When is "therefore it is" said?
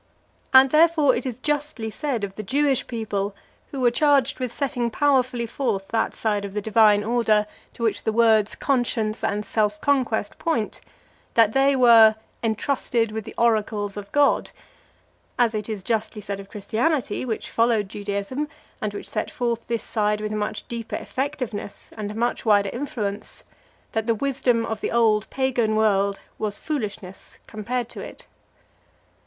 0.71-1.37